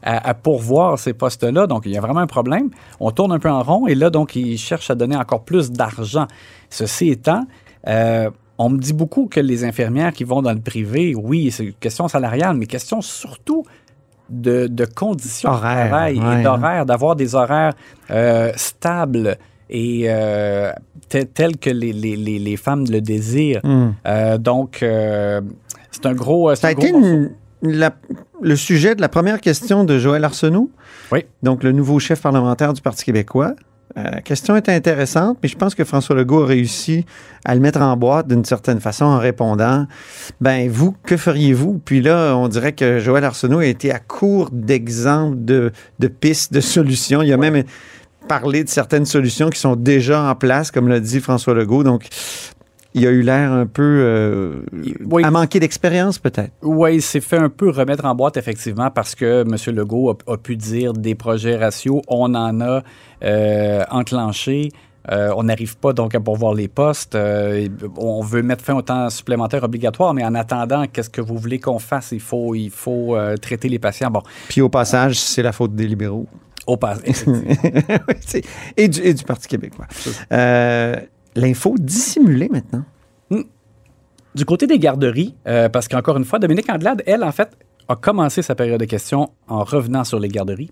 à, 0.03 0.29
à 0.29 0.33
pourvoir 0.33 0.97
ces 0.99 1.13
postes-là, 1.13 1.67
donc 1.67 1.83
il 1.85 1.91
y 1.91 1.97
a 1.97 2.01
vraiment 2.01 2.21
un 2.21 2.27
problème. 2.27 2.69
On 2.99 3.11
tourne 3.11 3.31
un 3.31 3.39
peu 3.39 3.49
en 3.49 3.63
rond 3.63 3.87
et 3.87 3.95
là, 3.95 4.09
donc, 4.09 4.35
il 4.35 4.57
cherche 4.57 4.89
à 4.89 4.95
donner 4.95 5.15
encore 5.15 5.43
plus 5.43 5.71
d'argent. 5.71 6.27
Ceci 6.69 7.09
étant, 7.09 7.43
euh, 7.87 8.29
on 8.57 8.69
me 8.69 8.77
dit 8.77 8.93
beaucoup 8.93 9.27
que 9.27 9.39
les 9.39 9.63
infirmières 9.63 10.11
qui 10.13 10.23
vont 10.23 10.41
dans 10.41 10.53
le 10.53 10.59
privé, 10.59 11.15
oui, 11.15 11.49
c'est 11.51 11.65
une 11.65 11.73
question 11.73 12.07
salariale, 12.07 12.55
mais 12.57 12.65
question 12.65 13.01
surtout 13.01 13.63
de, 14.29 14.67
de 14.67 14.85
conditions 14.85 15.49
Horaires, 15.49 15.85
de 15.85 15.89
travail 15.89 16.19
ouais, 16.19 16.39
et 16.39 16.43
d'horaires, 16.43 16.85
d'avoir 16.85 17.15
des 17.15 17.35
horaires 17.35 17.73
euh, 18.11 18.51
stables 18.55 19.37
et 19.69 20.03
euh, 20.07 20.71
te- 21.09 21.23
tels 21.23 21.57
que 21.57 21.69
les, 21.69 21.93
les- 21.93 22.15
les- 22.15 22.39
les 22.39 22.57
femmes 22.57 22.85
le 22.89 23.01
désirent. 23.01 23.61
Hum. 23.63 23.95
Euh, 24.07 24.37
donc, 24.37 24.83
euh, 24.83 25.41
c'est 25.91 26.05
un 26.05 26.13
gros. 26.13 26.53
Ça 26.55 26.67
a 26.67 26.69
un 26.71 26.73
gros 26.73 26.85
été 26.85 26.95
une- 26.97 27.31
la- 27.61 27.95
le 28.41 28.56
sujet 28.56 28.95
de 28.95 29.01
la 29.01 29.09
première 29.09 29.41
question 29.41 29.83
de 29.83 29.97
Joël 30.00 30.23
Arsenault. 30.23 30.69
Oui. 31.11 31.25
Donc, 31.44 31.63
le 31.63 31.71
nouveau 31.71 32.00
chef 32.00 32.21
parlementaire 32.21 32.73
du 32.73 32.81
Parti 32.81 33.06
québécois. 33.06 33.53
Euh, 33.97 34.03
la 34.03 34.21
question 34.21 34.56
était 34.56 34.71
intéressante, 34.71 35.39
mais 35.41 35.50
je 35.50 35.57
pense 35.57 35.73
que 35.73 35.83
François 35.83 36.15
Legault 36.15 36.44
a 36.44 36.45
réussi 36.45 37.06
à 37.44 37.56
le 37.56 37.59
mettre 37.61 37.81
en 37.81 37.97
boîte 37.97 38.27
d'une 38.27 38.45
certaine 38.45 38.79
façon 38.79 39.06
en 39.06 39.17
répondant 39.17 39.88
Ben, 40.39 40.69
vous, 40.69 40.95
que 41.03 41.17
feriez-vous 41.17 41.81
Puis 41.83 42.00
là, 42.01 42.35
on 42.35 42.47
dirait 42.47 42.73
que 42.73 43.00
Joël 43.00 43.23
Arsenault 43.23 43.59
a 43.59 43.65
été 43.65 43.91
à 43.91 43.97
court 43.97 44.50
d'exemples, 44.51 45.38
de, 45.39 45.71
de 45.97 46.07
pistes, 46.07 46.53
de 46.53 46.61
solutions. 46.61 47.23
Il 47.23 47.33
a 47.33 47.38
même 47.38 47.63
parlé 48.27 48.63
de 48.63 48.69
certaines 48.69 49.07
solutions 49.07 49.50
qui 49.50 49.59
sont 49.59 49.75
déjà 49.75 50.21
en 50.29 50.35
place, 50.35 50.69
comme 50.69 50.88
l'a 50.88 51.00
dit 51.00 51.19
François 51.19 51.56
Legault. 51.56 51.83
Donc, 51.83 52.06
il 52.94 53.06
a 53.06 53.12
eu 53.12 53.21
l'air 53.21 53.51
un 53.51 53.66
peu 53.66 53.83
euh, 53.83 54.54
Oui. 55.06 55.23
à 55.23 55.31
manquer 55.31 55.59
d'expérience, 55.59 56.18
peut-être. 56.19 56.52
Oui, 56.63 56.95
il 56.95 57.02
s'est 57.02 57.21
fait 57.21 57.37
un 57.37 57.49
peu 57.49 57.69
remettre 57.69 58.06
en 58.06 58.16
boîte, 58.16 58.37
effectivement, 58.37 58.90
parce 58.92 59.16
que 59.16 59.42
M. 59.42 59.75
Legault 59.75 60.09
a, 60.28 60.33
a 60.33 60.37
pu 60.37 60.56
dire 60.56 60.94
des 60.94 61.16
projets 61.16 61.56
ratios, 61.56 62.02
on 62.07 62.33
en 62.35 62.61
a 62.61 62.81
euh, 63.23 63.83
enclenché. 63.92 64.71
Euh, 65.11 65.31
on 65.35 65.44
n'arrive 65.44 65.75
pas 65.78 65.92
donc 65.94 66.13
à 66.13 66.19
pourvoir 66.19 66.54
les 66.54 66.68
postes. 66.68 67.18
On 67.97 68.21
veut 68.21 68.44
mettre 68.44 68.63
fin 68.63 68.75
au 68.75 68.81
temps 68.81 69.09
supplémentaire 69.09 69.63
obligatoire, 69.63 70.13
mais 70.13 70.23
en 70.23 70.35
attendant, 70.35 70.85
qu'est-ce 70.92 71.09
que 71.09 71.21
vous 71.21 71.37
voulez 71.37 71.57
qu'on 71.59 71.80
fasse? 71.80 72.11
Il 72.11 72.19
faut, 72.19 72.54
il 72.54 72.69
faut 72.69 73.18
traiter 73.42 73.69
les 73.69 73.80
patients. 73.80 74.11
Bon, 74.11 74.21
Puis 74.49 74.61
au 74.61 74.69
passage, 74.69 75.19
c'est 75.19 75.42
la 75.42 75.52
faute 75.52 75.73
des 75.73 75.87
libéraux. 75.87 76.28
au 76.68 76.78
pas. 76.78 76.95
Oui, 77.06 78.16
c'est- 78.25 78.44
et, 78.78 78.87
du, 78.87 78.99
et 79.02 79.13
du 79.16 79.23
Parti 79.23 79.47
québécois. 79.47 79.87
L'info 81.36 81.76
dissimulée 81.78 82.50
maintenant. 82.50 82.83
Du 84.36 84.45
côté 84.45 84.68
des 84.68 84.78
garderies, 84.78 85.36
euh, 85.48 85.69
parce 85.69 85.88
qu'encore 85.88 86.18
une 86.18 86.24
fois, 86.24 86.38
Dominique 86.40 86.69
Anglade, 86.69 87.02
elle, 87.07 87.24
en 87.24 87.31
fait, 87.31 87.57
a 87.88 87.95
commencé 87.95 88.42
sa 88.42 88.54
période 88.54 88.80
de 88.80 88.86
questions 88.86 89.31
en 89.48 89.64
revenant 89.64 90.04
sur 90.04 90.19
les 90.19 90.28
garderies, 90.28 90.71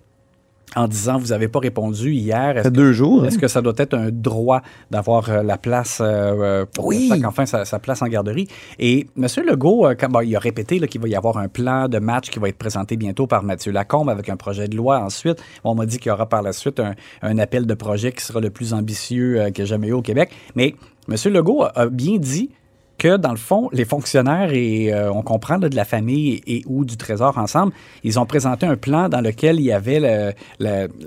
en 0.75 0.87
disant 0.87 1.17
Vous 1.17 1.27
n'avez 1.27 1.47
pas 1.47 1.59
répondu 1.59 2.11
hier. 2.11 2.57
Est-ce 2.57 2.69
deux 2.69 2.91
jours. 2.91 3.25
est-ce 3.25 3.35
hein? 3.37 3.39
que 3.39 3.47
ça 3.47 3.61
doit 3.61 3.73
être 3.77 3.93
un 3.93 4.09
droit 4.11 4.61
d'avoir 4.91 5.29
euh, 5.29 5.43
la 5.43 5.57
place 5.57 5.99
euh, 6.01 6.05
euh, 6.05 6.65
pour 6.73 6.85
Oui. 6.87 7.07
chaque 7.09 7.23
enfant 7.23 7.45
sa, 7.45 7.65
sa 7.65 7.79
place 7.79 8.01
en 8.01 8.07
garderie? 8.07 8.47
Et 8.79 9.07
M. 9.17 9.27
Legault, 9.45 9.87
euh, 9.87 9.95
quand, 9.95 10.09
bon, 10.09 10.21
il 10.21 10.35
a 10.35 10.39
répété 10.39 10.79
qu'il 10.87 11.01
va 11.01 11.07
y 11.07 11.15
avoir 11.15 11.37
un 11.37 11.47
plan 11.47 11.87
de 11.87 11.99
match 11.99 12.29
qui 12.29 12.39
va 12.39 12.49
être 12.49 12.57
présenté 12.57 12.97
bientôt 12.97 13.27
par 13.27 13.43
Mathieu 13.43 13.71
Lacombe 13.71 14.09
avec 14.09 14.29
un 14.29 14.35
projet 14.37 14.67
de 14.67 14.75
loi 14.75 14.99
ensuite. 14.99 15.41
On 15.63 15.73
m'a 15.75 15.85
dit 15.85 15.97
qu'il 15.97 16.09
y 16.09 16.13
aura 16.13 16.27
par 16.27 16.41
la 16.41 16.53
suite 16.53 16.79
un, 16.79 16.93
un 17.21 17.37
appel 17.39 17.65
de 17.65 17.73
projet 17.73 18.11
qui 18.11 18.23
sera 18.23 18.39
le 18.41 18.49
plus 18.49 18.73
ambitieux 18.73 19.45
qu'il 19.53 19.59
y 19.59 19.61
ait 19.63 19.65
jamais 19.65 19.87
eu 19.87 19.93
au 19.93 20.01
Québec. 20.01 20.31
Mais 20.55 20.75
M. 21.09 21.15
Legault 21.33 21.63
a, 21.63 21.71
a 21.75 21.85
bien 21.87 22.17
dit 22.17 22.49
que, 22.97 23.17
dans 23.17 23.31
le 23.31 23.37
fond, 23.37 23.69
les 23.71 23.85
fonctionnaires, 23.85 24.51
et 24.53 24.93
euh, 24.93 25.11
on 25.11 25.21
comprend 25.21 25.57
là, 25.57 25.69
de 25.69 25.75
la 25.75 25.85
famille 25.85 26.41
et, 26.47 26.63
ou 26.67 26.85
du 26.85 26.97
Trésor 26.97 27.37
ensemble, 27.37 27.73
ils 28.03 28.19
ont 28.19 28.25
présenté 28.25 28.65
un 28.65 28.75
plan 28.75 29.09
dans 29.09 29.21
lequel 29.21 29.59
il 29.59 29.65
y 29.65 29.71
avait 29.71 30.33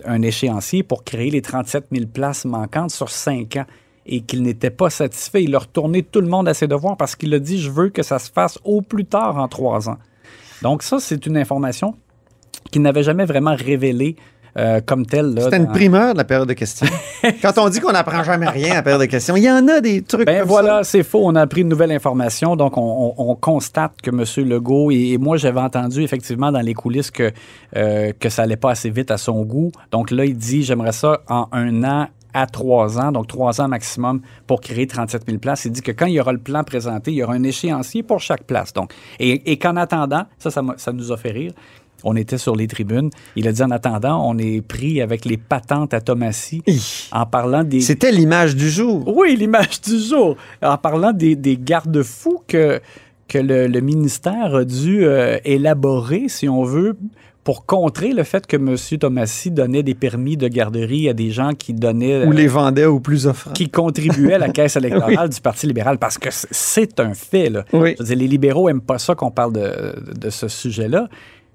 un 0.05 0.23
échéancier 0.23 0.83
pour 0.83 1.05
créer 1.05 1.31
les 1.31 1.43
37 1.43 1.87
000 1.93 2.07
places 2.07 2.45
manquantes 2.45 2.91
sur 2.91 3.11
cinq 3.11 3.57
ans. 3.57 3.67
et 4.07 4.23
qu'il 4.23 4.43
n'était 4.43 4.71
pas 4.71 4.91
satisfait. 4.91 5.45
Il 5.45 5.55
a 5.55 5.59
retourné 5.59 6.03
tout 6.03 6.21
le 6.21 6.27
monde 6.27 6.49
à 6.49 6.55
ses 6.55 6.67
devoirs 6.67 6.97
parce 6.97 7.15
qu'il 7.17 7.33
a 7.35 7.39
dit 7.39 7.61
je 7.61 7.71
veux 7.71 7.91
que 7.91 8.03
ça 8.03 8.19
se 8.19 8.31
fasse 8.31 8.59
au 8.65 8.81
plus 8.83 9.05
tard 9.05 9.37
en 9.37 9.47
trois 9.47 9.89
ans. 9.89 9.99
Donc 10.63 10.83
ça, 10.83 10.99
c'est 11.01 11.27
une 11.27 11.37
information 11.37 11.95
qu'il 12.71 12.83
n'avait 12.83 13.03
jamais 13.03 13.25
vraiment 13.25 13.55
révélée 13.55 14.17
euh, 14.59 14.81
comme 14.85 15.05
là, 15.13 15.43
C'était 15.43 15.57
une 15.59 15.69
primeur 15.69 16.13
de 16.13 16.19
la 16.19 16.25
période 16.25 16.49
de 16.49 16.55
questions. 16.55 16.87
Quand 17.43 17.57
on 17.59 17.69
dit 17.69 17.81
qu'on 17.81 17.93
n'apprend 17.93 18.23
jamais 18.25 18.49
rien 18.49 18.73
à 18.73 18.75
la 18.77 18.83
période 18.83 19.01
de 19.03 19.07
questions, 19.07 19.37
il 19.37 19.45
y 19.45 19.51
en 19.51 19.67
a 19.69 19.81
des 19.81 20.03
trucs 20.03 20.27
Ben 20.27 20.41
comme 20.41 20.49
voilà, 20.49 20.85
c'est 20.85 21.03
faux. 21.03 21.21
On 21.25 21.35
a 21.35 21.43
appris 21.43 21.61
une 21.61 21.69
nouvelle 21.69 21.93
information. 21.93 22.57
Donc, 22.57 22.77
on, 22.77 23.15
on- 23.17 23.31
on 23.31 23.35
constate 23.37 23.93
que 24.03 24.11
M. 24.11 24.49
Legault, 24.49 24.91
et, 24.91 25.11
et 25.13 25.19
moi, 25.19 25.37
j'avais 25.37 25.61
entendu 25.61 26.03
effectivement 26.03 26.51
dans 26.53 26.61
les 26.61 26.75
coulisses 26.75 27.11
que, 27.11 27.31
euh, 27.77 28.13
que 28.19 28.29
ça 28.29 28.43
allait 28.43 28.57
pas 28.57 28.71
assez 28.73 28.91
vite 28.91 29.11
à 29.11 29.19
son 29.19 29.43
goût. 29.43 29.71
Donc 29.91 30.11
là, 30.11 30.25
il 30.25 30.37
dit 30.37 30.63
j'aimerais 30.63 30.93
ça 30.93 31.21
en 31.29 31.49
un 31.53 31.85
an 31.85 32.09
à 32.33 32.47
trois 32.47 32.97
ans, 33.01 33.11
donc 33.11 33.27
trois 33.27 33.61
ans 33.61 33.67
maximum 33.67 34.21
pour 34.47 34.61
créer 34.61 34.87
37 34.87 35.25
000 35.27 35.39
places. 35.39 35.65
Il 35.65 35.73
dit 35.73 35.83
que 35.83 35.91
quand 35.91 36.07
il 36.07 36.13
y 36.13 36.21
aura 36.21 36.33
le 36.33 36.39
plan 36.39 36.63
présenté, 36.63 37.11
il 37.11 37.17
y 37.17 37.23
aura 37.25 37.35
un 37.35 37.43
échéancier 37.43 38.05
pour 38.05 38.21
chaque 38.21 38.45
place. 38.45 38.73
Donc, 38.73 38.93
et, 39.19 39.51
et 39.51 39.59
qu'en 39.59 39.75
attendant, 39.75 40.23
ça, 40.39 40.51
ça, 40.53 40.63
ça 40.77 40.93
nous 40.93 41.11
a 41.11 41.17
fait 41.17 41.33
rire. 41.33 41.53
On 42.05 42.17
était 42.17 42.39
sur 42.39 42.57
les 42.57 42.67
tribunes. 42.67 43.11
Il 43.37 43.49
a 43.49 43.53
dit 43.53 43.63
en 43.63 43.71
attendant, 43.71 44.25
on 44.29 44.39
est 44.39 44.61
pris 44.61 45.01
avec 45.01 45.25
les 45.25 45.37
patentes 45.37 45.95
à 45.95 46.01
Thomasy 46.01 46.63
en 47.13 47.27
parlant 47.27 47.65
des. 47.65 47.81
C'était 47.81 48.13
l'image 48.13 48.57
du 48.57 48.69
jour. 48.71 49.03
oui, 49.17 49.37
l'image 49.37 49.81
du 49.81 49.99
jour. 49.99 50.37
En 50.63 50.77
parlant 50.79 51.13
des, 51.13 51.37
des 51.37 51.57
garde-fous 51.57 52.43
que, 52.47 52.81
que 53.29 53.39
le, 53.39 53.67
le 53.67 53.81
ministère 53.81 54.55
a 54.55 54.65
dû 54.65 55.05
euh, 55.05 55.39
élaborer, 55.45 56.25
si 56.29 56.49
on 56.49 56.65
veut, 56.65 56.97
pour 57.45 57.65
contrer 57.65 58.13
le 58.13 58.23
fait 58.23 58.47
que 58.47 58.57
M. 58.57 58.77
Thomasy 58.99 59.51
donnait 59.51 59.83
des 59.83 59.95
permis 59.95 60.37
de 60.37 60.47
garderie 60.47 61.09
à 61.09 61.15
des 61.15 61.31
gens 61.31 61.53
qui 61.55 61.73
donnaient. 61.73 62.25
Ou 62.27 62.31
euh, 62.31 62.35
les 62.35 62.47
vendait 62.47 62.85
aux 62.85 63.01
plus 63.01 63.27
offrants. 63.27 63.53
qui 63.53 63.71
contribuaient 63.71 64.35
à 64.35 64.39
la 64.39 64.51
caisse 64.51 64.77
électorale 64.77 65.31
du 65.31 65.41
Parti 65.41 65.67
libéral, 65.67 65.99
parce 65.99 66.19
que 66.19 66.29
c'est 66.31 67.01
un 67.01 67.15
fait. 67.15 67.49
Là. 67.49 67.65
Oui. 67.73 67.95
Je 67.99 68.03
veux 68.03 68.09
dire, 68.09 68.19
les 68.19 68.29
libéraux 68.29 68.69
n'aiment 68.69 68.83
pas 68.83 68.99
ça 68.99 69.15
qu'on 69.15 69.31
parle 69.31 69.55
de, 69.55 69.95
de 70.19 70.31
ce 70.31 70.49
sujet-là. 70.49 71.09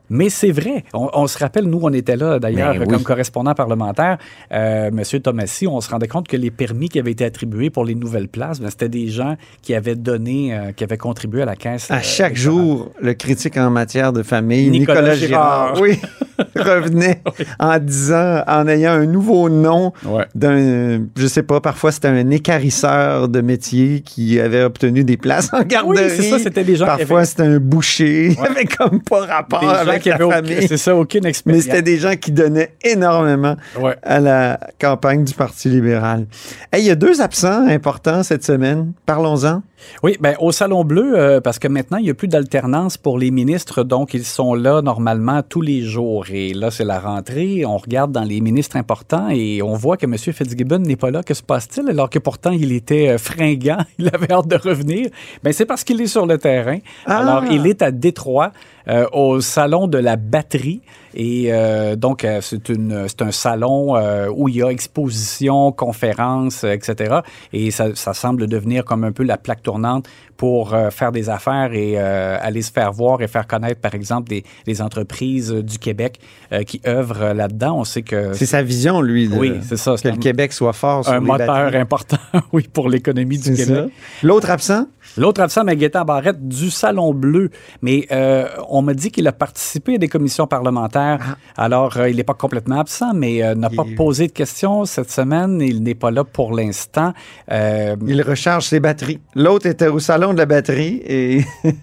Mais 0.09 0.29
c'est 0.29 0.51
vrai. 0.51 0.83
On, 0.93 1.09
on 1.13 1.27
se 1.27 1.37
rappelle, 1.37 1.65
nous, 1.65 1.79
on 1.81 1.91
était 1.93 2.15
là 2.15 2.39
d'ailleurs 2.39 2.73
Ben 2.73 2.81
oui. 2.81 2.87
comme 2.87 3.03
correspondant 3.03 3.53
parlementaire. 3.53 4.17
Euh, 4.51 4.91
Monsieur 4.91 5.19
Thomasy, 5.19 5.67
on 5.67 5.81
se 5.81 5.89
rendait 5.89 6.07
compte 6.07 6.27
que 6.27 6.37
les 6.37 6.51
permis 6.51 6.89
qui 6.89 6.99
avaient 6.99 7.11
été 7.11 7.25
attribués 7.25 7.69
pour 7.69 7.85
les 7.85 7.95
nouvelles 7.95 8.27
places, 8.27 8.59
ben, 8.59 8.69
c'était 8.69 8.89
des 8.89 9.07
gens 9.07 9.35
qui 9.61 9.73
avaient 9.73 9.95
donné, 9.95 10.53
euh, 10.55 10.71
qui 10.71 10.83
avaient 10.83 10.97
contribué 10.97 11.41
à 11.41 11.45
la 11.45 11.55
caisse. 11.55 11.89
À 11.91 11.95
euh, 11.95 11.99
chaque 12.01 12.35
jour, 12.35 12.91
le 13.01 13.13
critique 13.13 13.57
en 13.57 13.69
matière 13.69 14.13
de 14.13 14.23
famille, 14.23 14.69
Nicolas 14.69 15.01
Nicolas, 15.01 15.15
Girard. 15.15 15.75
Girard, 15.75 15.81
oui, 15.81 15.99
revenait 16.61 17.21
en 17.59 17.77
disant, 17.79 18.43
en 18.47 18.67
ayant 18.67 18.93
un 18.93 19.05
nouveau 19.05 19.49
nom 19.49 19.91
Ouais. 20.05 20.25
d'un, 20.35 21.05
je 21.17 21.27
sais 21.27 21.43
pas, 21.43 21.59
parfois 21.61 21.91
c'était 21.91 22.07
un 22.07 22.29
écarisseur 22.29 23.27
de 23.27 23.41
métier 23.41 24.01
qui 24.01 24.39
avait 24.39 24.63
obtenu 24.63 25.03
des 25.03 25.17
places 25.17 25.49
en 25.53 25.61
garderie. 25.63 25.97
Oui, 26.05 26.11
c'est 26.15 26.29
ça, 26.29 26.39
c'était 26.39 26.63
des 26.63 26.75
gens 26.75 26.85
Parfois 26.85 27.19
avaient- 27.19 27.25
c'était 27.25 27.43
un 27.43 27.59
boucher. 27.59 28.27
Il 28.39 28.45
avait 28.45 28.65
comme 28.65 29.01
pas 29.01 29.25
rapport 29.25 29.59
Des 29.61 29.67
avec 29.67 30.01
qui 30.03 30.09
la 30.09 30.25
aucun- 30.25 30.35
famille. 30.35 30.67
C'est 30.67 30.77
ça, 30.77 30.95
aucune 30.95 31.21
Mais 31.23 31.29
expérience. 31.29 31.63
c'était 31.63 31.81
des 31.81 31.97
gens 31.97 32.15
qui 32.15 32.31
donnaient 32.31 32.73
énormément 32.83 33.55
Ouais. 33.79 33.95
à 34.03 34.19
la 34.19 34.59
campagne 34.79 35.23
du 35.23 35.33
Parti 35.33 35.69
libéral. 35.69 36.25
Hey, 36.71 36.83
il 36.83 36.87
y 36.87 36.91
a 36.91 36.95
deux 36.95 37.21
absents 37.21 37.67
importants 37.67 38.23
cette 38.23 38.43
semaine. 38.43 38.93
Parlons-en. 39.05 39.61
Oui, 40.03 40.17
ben, 40.19 40.35
au 40.39 40.51
Salon 40.51 40.83
Bleu, 40.83 41.13
euh, 41.17 41.41
parce 41.41 41.59
que 41.59 41.67
maintenant, 41.67 41.97
il 41.97 42.03
n'y 42.03 42.09
a 42.09 42.13
plus 42.13 42.27
d'alternance 42.27 42.97
pour 42.97 43.17
les 43.17 43.31
ministres, 43.31 43.83
donc 43.83 44.13
ils 44.13 44.25
sont 44.25 44.53
là 44.53 44.81
normalement 44.81 45.41
tous 45.43 45.61
les 45.61 45.81
jours. 45.81 46.25
Et 46.31 46.53
là, 46.53 46.71
c'est 46.71 46.83
la 46.83 46.99
rentrée. 46.99 47.65
On 47.65 47.77
regarde 47.77 48.11
dans 48.11 48.23
les 48.23 48.41
ministres 48.41 48.77
importants 48.77 49.29
et 49.29 49.61
on 49.61 49.73
voit 49.73 49.97
que 49.97 50.05
M. 50.05 50.17
Fitzgibbon 50.17 50.79
n'est 50.79 50.95
pas 50.95 51.11
là. 51.11 51.23
Que 51.23 51.33
se 51.33 51.43
passe-t-il? 51.43 51.89
Alors 51.89 52.09
que 52.09 52.19
pourtant, 52.19 52.51
il 52.51 52.71
était 52.71 53.09
euh, 53.09 53.17
fringant, 53.17 53.77
il 53.97 54.09
avait 54.13 54.31
hâte 54.31 54.47
de 54.47 54.57
revenir. 54.57 55.09
Ben, 55.43 55.53
c'est 55.53 55.65
parce 55.65 55.83
qu'il 55.83 56.01
est 56.01 56.07
sur 56.07 56.25
le 56.25 56.37
terrain. 56.37 56.79
Ah! 57.05 57.19
Alors, 57.19 57.45
il 57.51 57.67
est 57.67 57.81
à 57.81 57.91
Détroit, 57.91 58.51
euh, 58.87 59.05
au 59.13 59.41
Salon 59.41 59.87
de 59.87 59.97
la 59.97 60.15
batterie. 60.15 60.81
Et 61.17 61.45
euh, 61.53 61.95
donc, 61.95 62.25
euh, 62.25 62.39
c'est 62.41 62.67
une- 62.69 63.05
c'est 63.07 63.21
un 63.21 63.31
salon 63.31 63.95
euh, 63.95 64.27
où 64.35 64.49
il 64.49 64.57
y 64.57 64.63
a 64.63 64.67
exposition, 64.69 65.71
conférences, 65.71 66.63
etc. 66.65 67.19
Et 67.53 67.71
ça, 67.71 67.95
ça 67.95 68.13
semble 68.13 68.47
devenir 68.47 68.83
comme 68.83 69.03
un 69.05 69.11
peu 69.13 69.23
la 69.23 69.37
plaque 69.37 69.61
tournante 69.63 70.07
pour 70.35 70.73
euh, 70.73 70.89
faire 70.89 71.13
des 71.13 71.29
affaires 71.29 71.71
et 71.71 71.93
euh, 71.95 72.37
aller 72.41 72.61
se 72.61 72.71
faire 72.71 72.91
voir 72.91 73.21
et 73.21 73.27
faire 73.29 73.47
connaître, 73.47 73.79
par 73.79 73.95
exemple, 73.95 74.27
des, 74.27 74.43
des 74.65 74.81
entreprises 74.81 75.51
du 75.53 75.77
Québec 75.79 76.19
euh, 76.51 76.63
qui 76.63 76.81
œuvrent 76.85 77.33
là-dedans. 77.33 77.77
On 77.79 77.83
sait 77.85 78.01
que 78.01 78.33
C'est 78.33 78.45
sa 78.45 78.61
vision, 78.61 79.01
lui, 79.01 79.29
de- 79.29 79.35
Oui, 79.37 79.53
c'est 79.61 79.77
ça, 79.77 79.95
que 79.95 80.09
le 80.09 80.17
Québec 80.17 80.51
soit 80.51 80.73
fort 80.73 81.05
sur 81.05 81.13
un 81.13 81.19
les 81.21 81.25
moteur 81.25 81.47
batteries. 81.47 81.77
important, 81.77 82.17
oui, 82.51 82.67
pour 82.73 82.89
l'économie 82.89 83.37
du 83.37 83.55
C'est 83.55 83.65
Québec. 83.65 83.85
ça. 84.21 84.27
L'autre 84.27 84.49
absent? 84.49 84.87
L'autre 85.17 85.39
absent, 85.41 85.63
mais 85.63 85.77
Gaétan 85.77 86.03
Barrette, 86.03 86.45
du 86.45 86.69
Salon 86.69 87.13
Bleu. 87.13 87.49
Mais 87.81 88.05
euh, 88.11 88.47
on 88.77 88.81
m'a 88.81 88.93
dit 88.93 89.11
qu'il 89.11 89.27
a 89.27 89.31
participé 89.31 89.95
à 89.95 89.97
des 89.97 90.07
commissions 90.07 90.47
parlementaires. 90.47 91.37
Alors, 91.57 91.97
euh, 91.97 92.09
il 92.09 92.15
n'est 92.17 92.23
pas 92.23 92.33
complètement 92.33 92.79
absent, 92.79 93.13
mais 93.13 93.43
euh, 93.43 93.55
n'a 93.55 93.69
Il- 93.71 93.75
pas 93.75 93.85
posé 93.95 94.27
de 94.27 94.31
questions 94.31 94.85
cette 94.85 95.11
semaine. 95.11 95.61
Il 95.61 95.81
n'est 95.83 95.95
pas 95.95 96.11
là 96.11 96.23
pour 96.23 96.53
l'instant. 96.53 97.13
Euh, 97.51 97.95
Il 98.07 98.21
recharge 98.21 98.65
ses 98.65 98.79
batteries. 98.79 99.19
L'autre 99.35 99.65
était 99.67 99.87
au 99.87 99.99
salon 99.99 100.33
de 100.33 100.37
la 100.39 100.45
batterie 100.45 101.01
et 101.05 101.43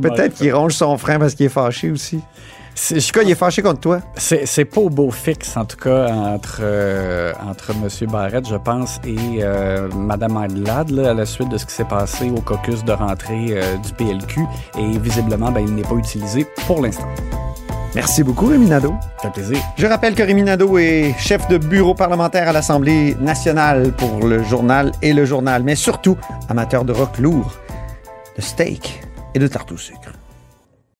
peut-être 0.00 0.34
qu'il 0.34 0.52
ronge 0.54 0.72
son 0.74 0.96
frein 0.98 1.18
parce 1.18 1.34
qu'il 1.34 1.46
est 1.46 1.50
fâché 1.50 1.90
aussi. 1.90 2.20
Cas, 3.12 3.22
il 3.22 3.30
est 3.30 3.34
fâché 3.34 3.62
contre 3.62 3.80
toi. 3.80 4.00
C'est 4.16 4.64
pas 4.64 4.80
au 4.80 4.90
beau 4.90 5.10
fixe, 5.10 5.56
en 5.56 5.64
tout 5.64 5.76
cas, 5.76 6.08
entre, 6.08 6.58
euh, 6.60 7.32
entre 7.48 7.70
M. 7.70 8.10
Barrette, 8.10 8.48
je 8.48 8.56
pense, 8.56 9.00
et 9.04 9.16
euh, 9.40 9.88
Mme 9.94 10.36
Anglade, 10.36 10.90
là, 10.90 11.10
à 11.10 11.14
la 11.14 11.26
suite 11.26 11.48
de 11.48 11.56
ce 11.56 11.66
qui 11.66 11.72
s'est 11.72 11.84
passé 11.84 12.30
au 12.30 12.40
caucus 12.40 12.84
de 12.84 12.92
rentrée 12.92 13.48
euh, 13.50 13.76
du 13.78 13.92
PLQ. 13.94 14.42
Et 14.78 14.98
visiblement, 14.98 15.50
ben, 15.50 15.60
il 15.60 15.74
n'est 15.74 15.82
pas 15.82 15.94
utilisé 15.94 16.46
pour 16.66 16.82
l'instant. 16.82 17.08
Merci 17.94 18.22
beaucoup, 18.22 18.46
Rémi 18.46 18.66
Nadeau. 18.66 18.94
Ça 19.22 19.30
fait 19.30 19.40
plaisir. 19.40 19.58
Je 19.78 19.86
rappelle 19.86 20.14
que 20.14 20.22
Rémi 20.22 20.42
Nadeau 20.42 20.76
est 20.76 21.14
chef 21.18 21.48
de 21.48 21.56
bureau 21.56 21.94
parlementaire 21.94 22.46
à 22.46 22.52
l'Assemblée 22.52 23.16
nationale 23.20 23.92
pour 23.92 24.26
le 24.26 24.42
journal 24.42 24.92
et 25.00 25.14
le 25.14 25.24
journal, 25.24 25.62
mais 25.62 25.76
surtout 25.76 26.18
amateur 26.50 26.84
de 26.84 26.92
rock 26.92 27.16
lourd, 27.18 27.54
de 28.36 28.42
steak 28.42 29.00
et 29.34 29.38
de 29.38 29.46
tarte 29.46 29.72
au 29.72 29.78
sucre. 29.78 30.12